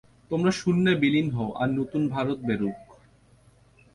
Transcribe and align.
তোমরা 0.31 0.51
শূন্যে 0.51 0.93
বিলীন 0.95 1.27
হও, 1.31 1.49
আর 1.55 1.69
নূতন 1.69 2.03
ভারত 2.07 2.39
বেরুক। 2.47 2.77